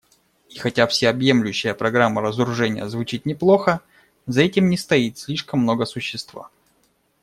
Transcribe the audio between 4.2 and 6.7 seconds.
за этим не стоит слишком много существа.